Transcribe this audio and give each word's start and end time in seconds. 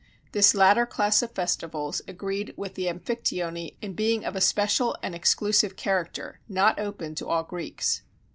This 0.31 0.55
later 0.55 0.87
class 0.87 1.21
of 1.21 1.29
festivals 1.33 2.01
agreed 2.07 2.55
with 2.57 2.73
the 2.73 2.87
Amphictyony 2.87 3.77
in 3.83 3.93
being 3.93 4.25
of 4.25 4.35
a 4.35 4.41
special 4.41 4.97
and 5.03 5.13
exclusive 5.13 5.75
character, 5.75 6.39
not 6.49 6.79
open 6.79 7.13
to 7.13 7.27
all 7.27 7.43
Greeks. 7.43 8.01